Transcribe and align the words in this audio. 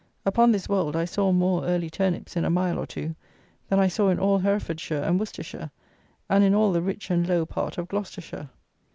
Upon 0.25 0.51
this 0.51 0.67
Wold 0.67 0.95
I 0.95 1.05
saw 1.05 1.31
more 1.31 1.63
early 1.63 1.87
turnips 1.87 2.35
in 2.35 2.43
a 2.43 2.49
mile 2.49 2.79
or 2.79 2.87
two, 2.87 3.13
than 3.69 3.77
I 3.79 3.87
saw 3.87 4.09
in 4.09 4.17
all 4.19 4.39
Herefordshire 4.39 5.03
and 5.03 5.19
Worcestershire 5.19 5.69
and 6.27 6.43
in 6.43 6.55
all 6.55 6.71
the 6.71 6.81
rich 6.81 7.11
and 7.11 7.27
low 7.29 7.45
part 7.45 7.77
of 7.77 7.87
Gloucestershire. 7.87 8.49